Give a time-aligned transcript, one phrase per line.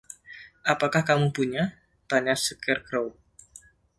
[0.73, 1.63] Apakah kamu punya?
[2.09, 3.07] tanya Scarecrow.